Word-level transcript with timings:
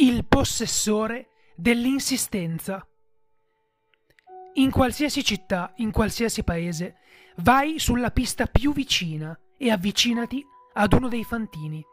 il 0.00 0.24
possessore 0.24 1.28
dell'insistenza. 1.54 2.86
In 4.54 4.70
qualsiasi 4.70 5.22
città, 5.22 5.74
in 5.76 5.90
qualsiasi 5.90 6.42
paese, 6.42 6.96
vai 7.36 7.78
sulla 7.78 8.10
pista 8.10 8.46
più 8.46 8.72
vicina 8.72 9.38
e 9.58 9.70
avvicinati 9.70 10.42
ad 10.72 10.94
uno 10.94 11.08
dei 11.08 11.22
fantini. 11.22 11.84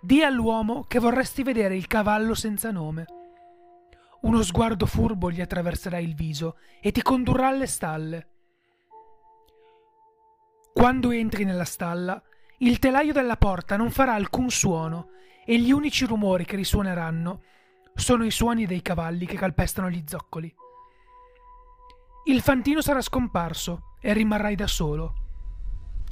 Di 0.00 0.22
all'uomo 0.22 0.84
che 0.84 1.00
vorresti 1.00 1.42
vedere 1.42 1.76
il 1.76 1.86
cavallo 1.86 2.32
senza 2.32 2.70
nome. 2.70 3.04
Uno 4.22 4.42
sguardo 4.42 4.86
furbo 4.86 5.30
gli 5.30 5.42
attraverserà 5.42 5.98
il 5.98 6.14
viso 6.14 6.56
e 6.80 6.92
ti 6.92 7.02
condurrà 7.02 7.48
alle 7.48 7.66
stalle. 7.66 8.28
Quando 10.72 11.10
entri 11.10 11.44
nella 11.44 11.64
stalla, 11.64 12.22
il 12.60 12.78
telaio 12.78 13.12
della 13.12 13.36
porta 13.36 13.76
non 13.76 13.90
farà 13.90 14.14
alcun 14.14 14.48
suono 14.48 15.10
e 15.44 15.58
gli 15.58 15.72
unici 15.72 16.04
rumori 16.04 16.44
che 16.44 16.56
risuoneranno 16.56 17.42
sono 17.94 18.24
i 18.24 18.30
suoni 18.30 18.66
dei 18.66 18.82
cavalli 18.82 19.26
che 19.26 19.36
calpestano 19.36 19.90
gli 19.90 20.02
zoccoli. 20.06 20.52
Il 22.24 22.40
fantino 22.40 22.80
sarà 22.80 23.00
scomparso 23.00 23.96
e 24.00 24.12
rimarrai 24.12 24.54
da 24.54 24.66
solo. 24.66 25.14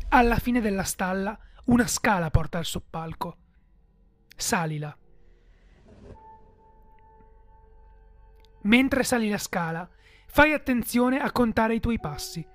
Alla 0.09 0.39
fine 0.39 0.61
della 0.61 0.83
stalla 0.83 1.39
una 1.67 1.87
scala 1.87 2.31
porta 2.31 2.59
al 2.59 2.65
soppalco. 2.65 3.37
Salila. 4.37 4.97
Mentre 8.63 9.05
sali 9.05 9.29
la 9.29 9.39
scala, 9.39 9.89
fai 10.27 10.53
attenzione 10.53 11.19
a 11.21 11.31
contare 11.31 11.75
i 11.75 11.81
tuoi 11.81 11.99
passi. 11.99 12.47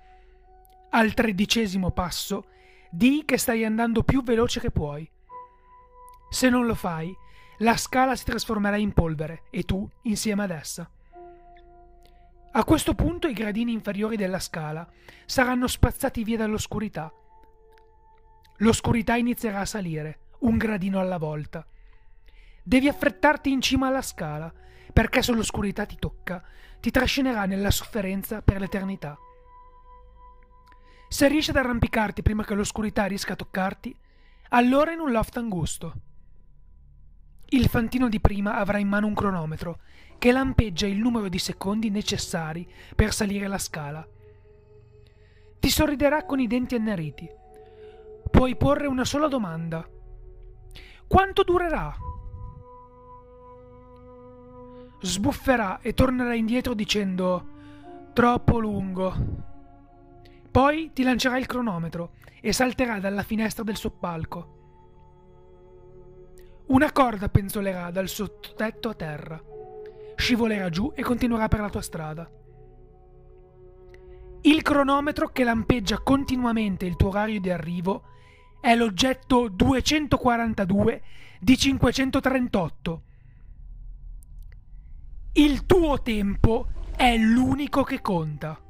Al 0.90 1.14
tredicesimo 1.14 1.90
passo, 1.90 2.46
di 2.90 3.22
che 3.24 3.38
stai 3.38 3.64
andando 3.64 4.02
più 4.02 4.22
veloce 4.22 4.60
che 4.60 4.70
puoi. 4.70 5.10
Se 6.28 6.48
non 6.48 6.66
lo 6.66 6.74
fai, 6.74 7.16
la 7.58 7.76
scala 7.76 8.16
si 8.16 8.24
trasformerà 8.24 8.76
in 8.76 8.92
polvere 8.92 9.44
e 9.50 9.62
tu 9.62 9.88
insieme 10.02 10.42
ad 10.42 10.50
essa. 10.50 10.90
A 12.52 12.64
questo 12.64 12.94
punto 12.94 13.26
i 13.26 13.32
gradini 13.32 13.72
inferiori 13.72 14.16
della 14.16 14.38
scala 14.38 14.86
saranno 15.24 15.66
spazzati 15.66 16.24
via 16.24 16.38
dall'oscurità. 16.38 17.12
L'oscurità 18.58 19.16
inizierà 19.16 19.60
a 19.60 19.66
salire, 19.66 20.20
un 20.40 20.56
gradino 20.56 20.98
alla 20.98 21.18
volta. 21.18 21.66
Devi 22.62 22.88
affrettarti 22.88 23.50
in 23.50 23.60
cima 23.60 23.88
alla 23.88 24.02
scala, 24.02 24.52
perché 24.92 25.22
se 25.22 25.32
l'oscurità 25.32 25.84
ti 25.84 25.96
tocca, 25.98 26.42
ti 26.80 26.90
trascinerà 26.90 27.44
nella 27.44 27.70
sofferenza 27.70 28.40
per 28.40 28.58
l'eternità. 28.60 29.18
Se 31.08 31.28
riesci 31.28 31.50
ad 31.50 31.56
arrampicarti 31.56 32.22
prima 32.22 32.44
che 32.44 32.54
l'oscurità 32.54 33.04
riesca 33.04 33.34
a 33.34 33.36
toccarti, 33.36 33.94
allora 34.50 34.92
in 34.92 35.00
un 35.00 35.12
loft 35.12 35.36
angusto. 35.36 35.94
Il 37.50 37.68
fantino 37.68 38.08
di 38.08 38.20
prima 38.20 38.56
avrà 38.56 38.78
in 38.78 38.88
mano 38.88 39.06
un 39.06 39.14
cronometro 39.14 39.78
che 40.18 40.32
lampeggia 40.32 40.86
il 40.86 40.98
numero 40.98 41.28
di 41.28 41.38
secondi 41.38 41.90
necessari 41.90 42.68
per 42.96 43.12
salire 43.12 43.46
la 43.46 43.58
scala. 43.58 44.06
Ti 45.60 45.68
sorriderà 45.68 46.24
con 46.24 46.40
i 46.40 46.48
denti 46.48 46.74
anneriti. 46.74 47.28
Puoi 48.30 48.56
porre 48.56 48.88
una 48.88 49.04
sola 49.04 49.28
domanda. 49.28 49.88
Quanto 51.06 51.44
durerà? 51.44 51.94
Sbufferà 55.00 55.80
e 55.80 55.94
tornerà 55.94 56.34
indietro 56.34 56.74
dicendo 56.74 57.54
troppo 58.12 58.58
lungo. 58.58 59.14
Poi 60.50 60.90
ti 60.92 61.04
lancerà 61.04 61.38
il 61.38 61.46
cronometro 61.46 62.14
e 62.40 62.52
salterà 62.52 62.98
dalla 62.98 63.22
finestra 63.22 63.62
del 63.62 63.76
soppalco. 63.76 64.55
Una 66.66 66.90
corda 66.90 67.28
penzolerà 67.28 67.90
dal 67.92 68.08
sottotetto 68.08 68.88
a 68.88 68.94
terra, 68.94 69.40
scivolerà 70.16 70.68
giù 70.68 70.92
e 70.96 71.02
continuerà 71.02 71.46
per 71.46 71.60
la 71.60 71.70
tua 71.70 71.80
strada. 71.80 72.28
Il 74.42 74.62
cronometro 74.62 75.28
che 75.28 75.44
lampeggia 75.44 75.98
continuamente 75.98 76.84
il 76.84 76.96
tuo 76.96 77.08
orario 77.08 77.40
di 77.40 77.50
arrivo 77.50 78.02
è 78.60 78.74
l'oggetto 78.74 79.48
242 79.48 81.02
di 81.38 81.56
538. 81.56 83.02
Il 85.34 85.66
tuo 85.66 86.02
tempo 86.02 86.68
è 86.96 87.16
l'unico 87.16 87.84
che 87.84 88.00
conta. 88.00 88.60